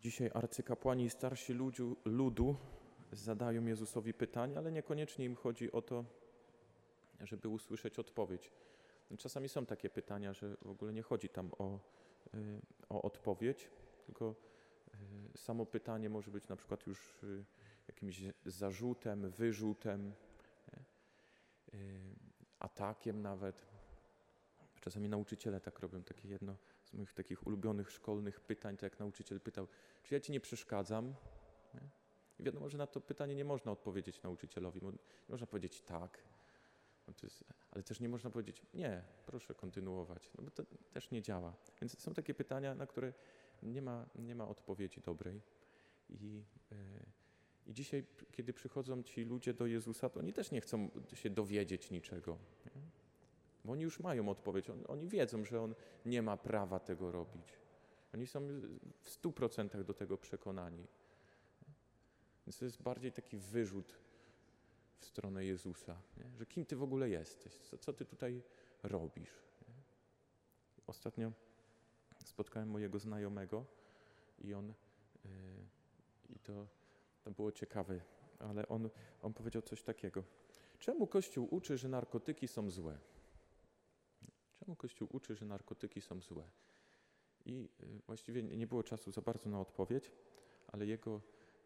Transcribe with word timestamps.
Dzisiaj 0.00 0.30
arcykapłani 0.34 1.04
i 1.04 1.10
starsi 1.10 1.52
ludziu, 1.52 1.96
ludu 2.04 2.56
zadają 3.12 3.66
Jezusowi 3.66 4.14
pytania, 4.14 4.58
ale 4.58 4.72
niekoniecznie 4.72 5.24
im 5.24 5.36
chodzi 5.36 5.72
o 5.72 5.82
to, 5.82 6.04
żeby 7.20 7.48
usłyszeć 7.48 7.98
odpowiedź. 7.98 8.52
Czasami 9.18 9.48
są 9.48 9.66
takie 9.66 9.90
pytania, 9.90 10.32
że 10.32 10.56
w 10.62 10.70
ogóle 10.70 10.92
nie 10.92 11.02
chodzi 11.02 11.28
tam 11.28 11.50
o, 11.58 11.78
y, 12.34 12.60
o 12.88 13.02
odpowiedź, 13.02 13.70
tylko 14.06 14.34
y, 15.34 15.38
samo 15.38 15.66
pytanie 15.66 16.10
może 16.10 16.30
być 16.30 16.48
na 16.48 16.56
przykład 16.56 16.86
już 16.86 17.22
y, 17.22 17.44
jakimś 17.88 18.22
zarzutem, 18.46 19.30
wyrzutem, 19.30 20.12
atakiem 22.58 23.22
nawet. 23.22 23.69
Czasami 24.80 25.08
nauczyciele 25.08 25.60
tak 25.60 25.78
robią. 25.78 26.02
Takie 26.02 26.28
jedno 26.28 26.56
z 26.84 26.92
moich 26.92 27.12
takich 27.12 27.46
ulubionych 27.46 27.90
szkolnych 27.90 28.40
pytań, 28.40 28.76
to 28.76 28.86
jak 28.86 28.98
nauczyciel 28.98 29.40
pytał, 29.40 29.68
czy 30.02 30.14
ja 30.14 30.20
ci 30.20 30.32
nie 30.32 30.40
przeszkadzam? 30.40 31.14
I 32.38 32.42
wiadomo, 32.42 32.68
że 32.68 32.78
na 32.78 32.86
to 32.86 33.00
pytanie 33.00 33.34
nie 33.34 33.44
można 33.44 33.72
odpowiedzieć 33.72 34.22
nauczycielowi. 34.22 34.80
Nie 34.82 34.92
można 35.28 35.46
powiedzieć 35.46 35.82
tak, 35.82 36.18
no 37.06 37.14
jest, 37.22 37.44
ale 37.70 37.82
też 37.82 38.00
nie 38.00 38.08
można 38.08 38.30
powiedzieć 38.30 38.62
nie, 38.74 39.02
proszę 39.26 39.54
kontynuować, 39.54 40.30
no 40.38 40.44
bo 40.44 40.50
to 40.50 40.64
też 40.92 41.10
nie 41.10 41.22
działa. 41.22 41.56
Więc 41.80 42.00
są 42.00 42.14
takie 42.14 42.34
pytania, 42.34 42.74
na 42.74 42.86
które 42.86 43.12
nie 43.62 43.82
ma, 43.82 44.06
nie 44.14 44.34
ma 44.34 44.48
odpowiedzi 44.48 45.00
dobrej. 45.00 45.40
I, 46.08 46.44
yy, 46.70 46.76
I 47.66 47.74
dzisiaj, 47.74 48.06
kiedy 48.32 48.52
przychodzą 48.52 49.02
ci 49.02 49.24
ludzie 49.24 49.54
do 49.54 49.66
Jezusa, 49.66 50.08
to 50.08 50.20
oni 50.20 50.32
też 50.32 50.50
nie 50.50 50.60
chcą 50.60 50.90
się 51.14 51.30
dowiedzieć 51.30 51.90
niczego. 51.90 52.38
Nie? 52.66 52.89
Bo 53.64 53.72
oni 53.72 53.82
już 53.82 54.00
mają 54.00 54.28
odpowiedź, 54.28 54.70
on, 54.70 54.84
oni 54.88 55.08
wiedzą, 55.08 55.44
że 55.44 55.62
on 55.62 55.74
nie 56.06 56.22
ma 56.22 56.36
prawa 56.36 56.78
tego 56.78 57.12
robić. 57.12 57.58
Oni 58.14 58.26
są 58.26 58.40
w 59.00 59.10
stu 59.10 59.32
procentach 59.32 59.84
do 59.84 59.94
tego 59.94 60.18
przekonani. 60.18 60.86
Więc 62.46 62.58
to 62.58 62.64
jest 62.64 62.82
bardziej 62.82 63.12
taki 63.12 63.36
wyrzut 63.36 63.98
w 64.98 65.04
stronę 65.04 65.44
Jezusa, 65.44 66.02
nie? 66.16 66.30
że 66.36 66.46
kim 66.46 66.66
ty 66.66 66.76
w 66.76 66.82
ogóle 66.82 67.08
jesteś, 67.08 67.56
co, 67.56 67.78
co 67.78 67.92
ty 67.92 68.04
tutaj 68.04 68.42
robisz. 68.82 69.42
Nie? 69.68 69.74
Ostatnio 70.86 71.32
spotkałem 72.24 72.68
mojego 72.68 72.98
znajomego 72.98 73.64
i 74.38 74.54
on, 74.54 74.66
yy, 75.24 75.30
i 76.28 76.38
to, 76.38 76.66
to 77.22 77.30
było 77.30 77.52
ciekawe, 77.52 78.00
ale 78.38 78.68
on, 78.68 78.90
on 79.22 79.32
powiedział 79.32 79.62
coś 79.62 79.82
takiego. 79.82 80.24
Czemu 80.78 81.06
Kościół 81.06 81.48
uczy, 81.50 81.78
że 81.78 81.88
narkotyki 81.88 82.48
są 82.48 82.70
złe? 82.70 82.98
Czemu 84.60 84.76
Kościół 84.76 85.08
uczy, 85.12 85.34
że 85.34 85.46
narkotyki 85.46 86.00
są 86.00 86.20
złe? 86.20 86.44
I 87.44 87.68
y, 87.80 88.00
właściwie 88.06 88.42
nie 88.42 88.66
było 88.66 88.82
czasu 88.82 89.12
za 89.12 89.20
bardzo 89.20 89.50
na 89.50 89.60
odpowiedź, 89.60 90.12
ale 90.66 90.86
jego 90.86 91.20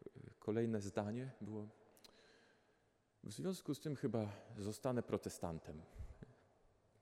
y, 0.07 0.09
kolejne 0.39 0.81
zdanie 0.81 1.31
było: 1.41 1.67
W 3.23 3.31
związku 3.31 3.75
z 3.75 3.79
tym 3.79 3.95
chyba 3.95 4.31
zostanę 4.57 5.03
protestantem. 5.03 5.81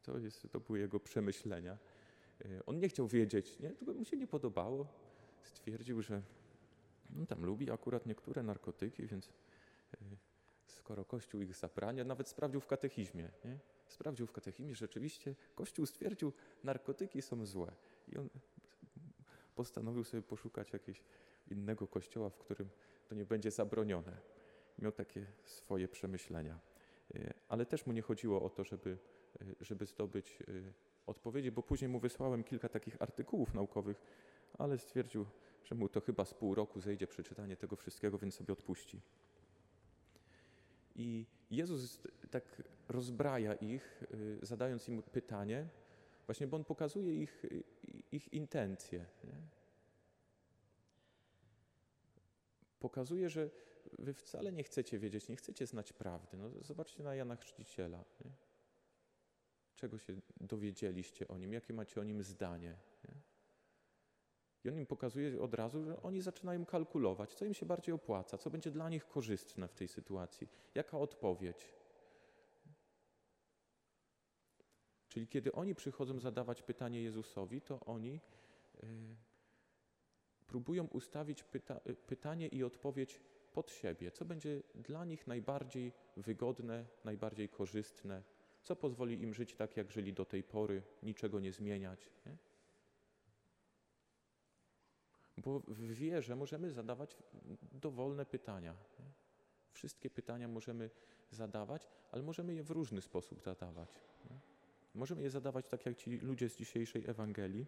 To, 0.03 0.17
jest, 0.17 0.47
to 0.52 0.59
były 0.59 0.80
jego 0.80 0.99
przemyślenia. 0.99 1.77
Y, 2.45 2.66
on 2.66 2.80
nie 2.80 2.89
chciał 2.89 3.08
wiedzieć, 3.08 3.59
nie? 3.59 3.69
tylko 3.69 3.94
mu 3.94 4.05
się 4.05 4.17
nie 4.17 4.27
podobało. 4.27 4.88
Stwierdził, 5.44 6.02
że 6.02 6.21
on 7.17 7.25
tam 7.25 7.45
lubi 7.45 7.71
akurat 7.71 8.05
niektóre 8.05 8.44
narkotyki, 8.44 9.08
więc 9.08 9.30
skoro 10.84 11.06
Kościół 11.06 11.42
ich 11.42 11.56
zabrania, 11.56 12.03
nawet 12.03 12.28
sprawdził 12.28 12.62
w 12.62 12.67
katechizmie. 12.67 13.30
Nie? 13.45 13.59
sprawdził 13.88 14.28
w 14.28 14.31
katechizmie, 14.31 14.76
rzeczywiście 14.76 15.36
Kościół 15.56 15.86
stwierdził, 15.86 16.34
narkotyki 16.64 17.22
są 17.22 17.45
złe. 17.45 17.72
I 18.08 18.17
on 18.17 18.30
postanowił 19.56 20.04
sobie 20.04 20.23
poszukać 20.23 20.73
jakiegoś 20.73 21.04
innego 21.52 21.88
kościoła, 21.88 22.30
w 22.30 22.38
którym 22.38 22.70
to 23.09 23.16
nie 23.16 23.26
będzie 23.26 23.52
zabronione. 23.52 24.17
Miał 24.80 24.92
takie 24.92 25.26
swoje 25.44 25.88
przemyślenia. 25.88 26.59
E, 27.16 27.34
ale 27.50 27.66
też 27.66 27.86
mu 27.86 27.94
nie 27.94 28.02
chodziło 28.02 28.43
o 28.43 28.49
to, 28.49 28.64
żeby, 28.64 28.98
e, 29.42 29.45
żeby 29.61 29.86
zdobyć 29.86 30.39
e, 30.42 30.45
odpowiedzi, 31.08 31.52
bo 31.52 31.64
później 31.64 31.89
mu 31.89 31.99
wysłałem 31.99 32.43
kilka 32.43 32.70
takich 32.70 33.02
artykułów 33.02 33.54
naukowych, 33.54 34.02
ale 34.58 34.77
stwierdził, 34.77 35.26
że 35.64 35.76
mu 35.76 35.89
to 35.89 36.02
chyba 36.02 36.26
z 36.26 36.33
pół 36.33 36.55
roku 36.55 36.80
zejdzie 36.80 37.08
przeczytanie 37.08 37.58
tego 37.58 37.76
wszystkiego, 37.76 38.17
więc 38.17 38.36
sobie 38.36 38.54
odpuści. 38.54 39.02
I 40.95 41.26
Jezus 41.52 42.02
tak 42.31 42.64
rozbraja 42.87 43.54
ich, 43.54 44.04
y, 44.14 44.39
zadając 44.42 44.89
im 44.89 45.04
pytanie, 45.04 45.70
właśnie 46.26 46.48
bo 46.48 46.58
On 46.58 46.64
pokazuje 46.64 47.21
ich, 47.21 47.45
y, 47.45 47.64
ich 48.11 48.33
intencje. 48.33 49.05
Nie? 49.23 49.42
Pokazuje, 52.80 53.30
że 53.30 53.49
wy 53.99 54.14
wcale 54.14 54.52
nie 54.52 54.64
chcecie 54.64 54.99
wiedzieć, 54.99 55.30
nie 55.30 55.36
chcecie 55.36 55.67
znać 55.67 55.93
prawdy. 55.93 56.37
No, 56.37 56.49
zobaczcie 56.61 57.04
na 57.04 57.15
Jana 57.15 57.36
Chrzciciela. 57.36 58.04
Nie? 58.25 58.31
Czego 59.75 59.98
się 59.98 60.14
dowiedzieliście 60.42 61.27
o 61.27 61.37
nim? 61.37 61.54
Jakie 61.54 61.73
macie 61.73 62.02
o 62.02 62.04
nim 62.04 62.23
zdanie? 62.23 62.77
I 64.63 64.69
on 64.69 64.77
im 64.77 64.85
pokazuje 64.85 65.41
od 65.41 65.53
razu, 65.53 65.83
że 65.83 66.01
oni 66.01 66.21
zaczynają 66.21 66.65
kalkulować, 66.65 67.33
co 67.33 67.45
im 67.45 67.53
się 67.53 67.65
bardziej 67.65 67.95
opłaca, 67.95 68.37
co 68.37 68.49
będzie 68.49 68.71
dla 68.71 68.89
nich 68.89 69.07
korzystne 69.07 69.67
w 69.67 69.73
tej 69.73 69.87
sytuacji, 69.87 70.47
jaka 70.75 70.97
odpowiedź. 70.97 71.73
Czyli 75.09 75.27
kiedy 75.27 75.51
oni 75.51 75.75
przychodzą 75.75 76.19
zadawać 76.19 76.61
pytanie 76.61 77.01
Jezusowi, 77.01 77.61
to 77.61 77.79
oni 77.79 78.19
y, 78.83 79.15
próbują 80.47 80.87
ustawić 80.87 81.43
pyta 81.43 81.80
pytanie 82.07 82.47
i 82.47 82.63
odpowiedź 82.63 83.21
pod 83.53 83.71
siebie, 83.71 84.11
co 84.11 84.25
będzie 84.25 84.63
dla 84.75 85.05
nich 85.05 85.27
najbardziej 85.27 85.91
wygodne, 86.17 86.85
najbardziej 87.03 87.49
korzystne, 87.49 88.23
co 88.63 88.75
pozwoli 88.75 89.21
im 89.21 89.33
żyć 89.33 89.55
tak, 89.55 89.77
jak 89.77 89.91
żyli 89.91 90.13
do 90.13 90.25
tej 90.25 90.43
pory, 90.43 90.81
niczego 91.03 91.39
nie 91.39 91.51
zmieniać. 91.51 92.09
Nie? 92.25 92.37
Bo 95.43 95.59
w 95.59 95.93
wierze 95.93 96.36
możemy 96.36 96.71
zadawać 96.71 97.17
dowolne 97.71 98.26
pytania. 98.26 98.76
Wszystkie 99.71 100.09
pytania 100.09 100.48
możemy 100.48 100.89
zadawać, 101.31 101.87
ale 102.11 102.23
możemy 102.23 102.54
je 102.54 102.64
w 102.64 102.71
różny 102.71 103.02
sposób 103.02 103.42
zadawać. 103.42 103.89
Możemy 104.95 105.21
je 105.21 105.30
zadawać 105.30 105.70
tak 105.70 105.86
jak 105.86 105.98
ci 105.98 106.17
ludzie 106.17 106.49
z 106.49 106.58
dzisiejszej 106.58 107.04
Ewangelii, 107.09 107.65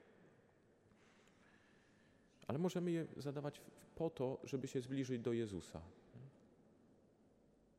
ale 2.47 2.57
możemy 2.59 2.91
je 2.91 3.07
zadawać 3.17 3.61
po 3.95 4.09
to, 4.09 4.39
żeby 4.43 4.67
się 4.67 4.81
zbliżyć 4.81 5.21
do 5.21 5.33
Jezusa. 5.33 5.81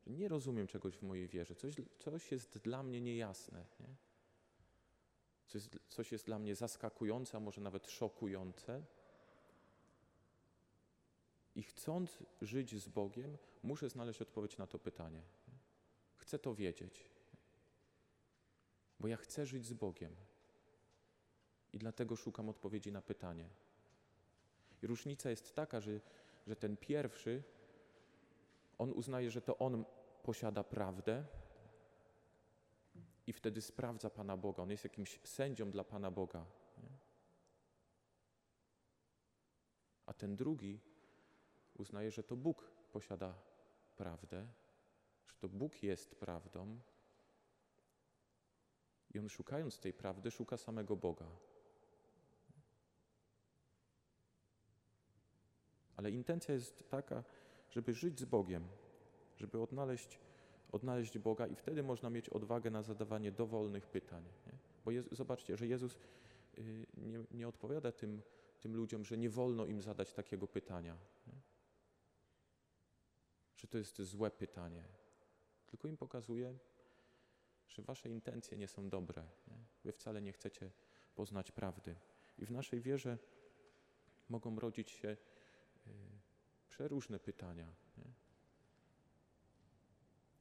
Nie 0.07 0.27
rozumiem 0.27 0.67
czegoś 0.67 0.97
w 0.97 1.01
mojej 1.01 1.27
wierze, 1.27 1.55
coś, 1.55 1.75
coś 1.99 2.31
jest 2.31 2.57
dla 2.57 2.83
mnie 2.83 3.01
niejasne. 3.01 3.65
Nie? 3.79 3.95
Coś, 5.47 5.69
coś 5.87 6.11
jest 6.11 6.25
dla 6.25 6.39
mnie 6.39 6.55
zaskakujące, 6.55 7.37
a 7.37 7.39
może 7.39 7.61
nawet 7.61 7.91
szokujące. 7.91 8.81
I 11.57 11.63
chcąc 11.63 12.17
żyć 12.41 12.75
z 12.75 12.87
Bogiem, 12.87 13.37
muszę 13.63 13.89
znaleźć 13.89 14.21
odpowiedź 14.21 14.57
na 14.57 14.67
to 14.67 14.79
pytanie. 14.79 15.21
Chcę 16.15 16.39
to 16.39 16.55
wiedzieć, 16.55 17.09
bo 18.99 19.07
ja 19.07 19.17
chcę 19.17 19.45
żyć 19.45 19.65
z 19.65 19.73
Bogiem. 19.73 20.15
I 21.73 21.77
dlatego 21.77 22.15
szukam 22.15 22.49
odpowiedzi 22.49 22.91
na 22.91 23.01
pytanie. 23.01 23.49
I 24.81 24.87
różnica 24.87 25.29
jest 25.29 25.55
taka, 25.55 25.81
że, 25.81 25.99
że 26.47 26.55
ten 26.55 26.77
pierwszy, 26.77 27.43
on 28.77 28.91
uznaje, 28.91 29.31
że 29.31 29.41
to 29.41 29.57
on 29.57 29.85
posiada 30.23 30.63
prawdę 30.63 31.25
i 33.27 33.33
wtedy 33.33 33.61
sprawdza 33.61 34.09
Pana 34.09 34.37
Boga. 34.37 34.63
On 34.63 34.71
jest 34.71 34.83
jakimś 34.83 35.19
sędzią 35.23 35.71
dla 35.71 35.83
Pana 35.83 36.11
Boga. 36.11 36.45
Nie? 36.77 36.97
A 40.05 40.13
ten 40.13 40.35
drugi 40.35 40.86
uznaje, 41.79 42.11
że 42.11 42.23
to 42.23 42.35
Bóg 42.35 42.71
posiada 42.91 43.33
prawdę, 43.97 44.47
że 45.27 45.35
to 45.39 45.49
Bóg 45.49 45.83
jest 45.83 46.15
prawdą. 46.15 46.79
I 49.13 49.19
on 49.19 49.29
szukając 49.29 49.79
tej 49.79 49.93
prawdy, 49.93 50.31
szuka 50.31 50.57
samego 50.57 50.95
Boga. 50.95 51.27
Ale 55.95 56.11
intencja 56.11 56.53
jest 56.53 56.89
taka, 56.89 57.23
żeby 57.69 57.93
żyć 57.93 58.19
z 58.19 58.25
Bogiem, 58.25 58.67
żeby 59.37 59.61
odnaleźć, 59.61 60.19
odnaleźć 60.71 61.19
Boga, 61.19 61.47
i 61.47 61.55
wtedy 61.55 61.83
można 61.83 62.09
mieć 62.09 62.29
odwagę 62.29 62.69
na 62.69 62.83
zadawanie 62.83 63.31
dowolnych 63.31 63.87
pytań. 63.87 64.23
Nie? 64.45 64.53
Bo 64.85 64.91
je, 64.91 65.03
zobaczcie, 65.11 65.57
że 65.57 65.67
Jezus 65.67 65.99
y, 66.57 66.85
nie, 66.97 67.23
nie 67.31 67.47
odpowiada 67.47 67.91
tym, 67.91 68.21
tym 68.59 68.75
ludziom, 68.75 69.05
że 69.05 69.17
nie 69.17 69.29
wolno 69.29 69.65
im 69.65 69.81
zadać 69.81 70.13
takiego 70.13 70.47
pytania. 70.47 70.97
Że 73.57 73.67
to 73.67 73.77
jest 73.77 74.01
złe 74.01 74.31
pytanie, 74.31 74.83
tylko 75.67 75.87
im 75.87 75.97
pokazuje, 75.97 76.57
że 77.67 77.81
wasze 77.81 78.09
intencje 78.09 78.57
nie 78.57 78.67
są 78.67 78.89
dobre. 78.89 79.23
Nie? 79.47 79.57
Wy 79.83 79.91
wcale 79.91 80.21
nie 80.21 80.33
chcecie 80.33 80.71
poznać 81.15 81.51
prawdy. 81.51 81.95
I 82.37 82.45
w 82.45 82.51
naszej 82.51 82.81
wierze 82.81 83.17
mogą 84.29 84.59
rodzić 84.59 84.91
się 84.91 85.17
przeróżne 86.69 87.19
pytania. 87.19 87.73
Nie? 87.97 88.11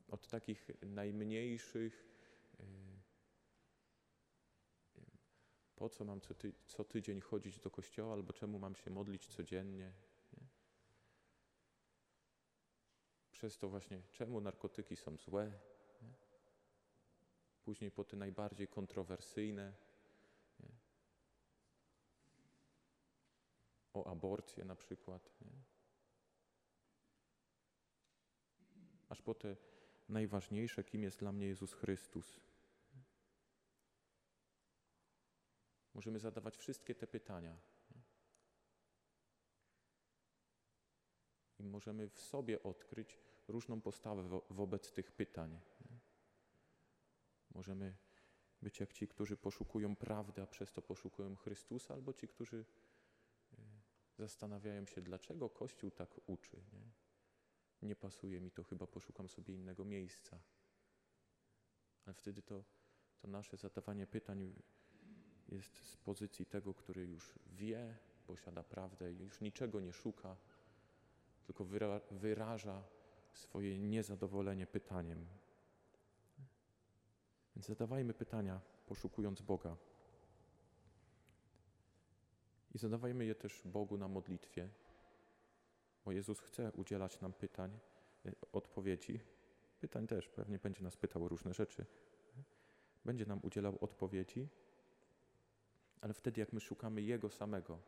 Od 0.09 0.29
takich 0.29 0.71
najmniejszych, 0.83 2.07
yy, 2.59 2.67
po 5.77 5.89
co 5.89 6.05
mam 6.05 6.21
co, 6.21 6.35
ty, 6.35 6.53
co 6.67 6.85
tydzień 6.85 7.21
chodzić 7.21 7.61
do 7.61 7.71
kościoła, 7.71 8.13
albo 8.13 8.33
czemu 8.33 8.59
mam 8.59 8.77
się 8.77 8.91
modlić 8.91 9.27
codziennie. 9.27 9.93
Nie? 10.33 10.47
Przez 13.47 13.59
to 13.59 13.69
właśnie, 13.69 14.03
czemu 14.13 14.41
narkotyki 14.41 14.97
są 14.97 15.17
złe. 15.17 15.53
Nie? 16.03 16.15
Później 17.65 17.91
po 17.91 18.05
te 18.05 18.17
najbardziej 18.17 18.69
kontrowersyjne. 18.69 19.73
Nie? 20.61 20.69
O 23.93 24.11
aborcję 24.11 24.65
na 24.65 24.77
przykład. 24.77 25.31
Nie? 25.41 25.53
Aż 29.09 29.23
po 29.23 29.35
te 29.35 29.57
najważniejsze, 30.09 30.85
kim 30.85 31.03
jest 31.03 31.19
dla 31.19 31.33
mnie 31.33 31.47
Jezus 31.47 31.73
Chrystus. 31.73 32.41
Możemy 35.95 36.19
zadawać 36.19 36.57
wszystkie 36.57 36.95
te 36.95 37.07
pytania. 37.07 37.57
I 41.59 41.65
możemy 41.65 42.09
w 42.09 42.21
sobie 42.21 42.63
odkryć 42.63 43.19
różną 43.49 43.81
postawę 43.81 44.23
wo 44.29 44.47
wobec 44.51 44.93
tych 44.93 45.13
pytań. 45.13 45.61
Możemy 47.55 47.97
być 48.63 48.81
jak 48.81 48.93
ci, 48.93 49.09
którzy 49.09 49.37
poszukują 49.37 49.97
prawdy, 49.97 50.43
a 50.43 50.47
przez 50.47 50.73
to 50.73 50.83
poszukują 50.83 51.37
Chrystusa, 51.37 51.95
albo 51.95 52.13
ci, 52.13 52.29
którzy 52.29 52.65
zastanawiają 54.19 54.87
się, 54.87 55.01
dlaczego 55.01 55.51
Kościół 55.51 55.91
tak 55.91 56.21
uczy. 56.27 56.57
Nie? 56.73 56.91
nie 57.83 57.97
pasuje 57.97 58.41
mi 58.41 58.51
to, 58.51 58.65
chyba 58.65 58.87
poszukam 58.87 59.29
sobie 59.29 59.55
innego 59.55 59.85
miejsca. 59.85 60.41
Ale 62.05 62.15
wtedy 62.15 62.43
to, 62.43 62.65
to 63.19 63.29
nasze 63.29 63.57
zadawanie 63.57 64.07
pytań 64.07 64.55
jest 65.49 65.79
z 65.79 65.97
pozycji 65.97 66.47
tego, 66.47 66.75
który 66.75 67.07
już 67.07 67.39
wie, 67.47 67.99
posiada 68.27 68.63
prawdę 68.63 69.13
i 69.13 69.19
już 69.19 69.41
niczego 69.41 69.81
nie 69.81 69.93
szuka, 69.93 70.37
tylko 71.47 71.65
wyra 71.65 72.01
wyraża 72.11 72.83
swoje 73.33 73.79
niezadowolenie 73.79 74.67
pytaniem. 74.67 75.27
Więc 77.57 77.67
zadawajmy 77.67 78.15
pytania, 78.15 78.61
poszukując 78.87 79.43
Boga. 79.43 79.77
I 82.75 82.79
zadawajmy 82.79 83.25
je 83.25 83.35
też 83.35 83.63
Bogu 83.65 83.97
na 83.97 84.09
modlitwie, 84.09 84.69
bo 86.05 86.13
Jezus 86.13 86.41
chce 86.41 86.73
udzielać 86.73 87.21
nam 87.21 87.33
pytań, 87.33 87.79
y, 88.27 88.35
odpowiedzi. 88.53 89.21
Pytań 89.81 90.07
też, 90.07 90.29
pewnie 90.29 90.59
będzie 90.59 90.83
nas 90.83 90.97
pytał 90.97 91.25
o 91.25 91.29
różne 91.29 91.55
rzeczy. 91.55 91.87
Będzie 93.05 93.27
nam 93.27 93.41
udzielał 93.43 93.79
odpowiedzi, 93.81 94.49
ale 96.01 96.15
wtedy, 96.15 96.41
jak 96.41 96.53
my 96.53 96.61
szukamy 96.61 97.03
Jego 97.03 97.31
samego, 97.31 97.79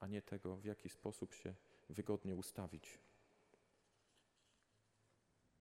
a 0.00 0.06
nie 0.06 0.22
tego, 0.22 0.56
w 0.56 0.64
jaki 0.64 0.88
sposób 0.88 1.34
się 1.34 1.54
wygodnie 1.88 2.36
ustawić. 2.36 2.98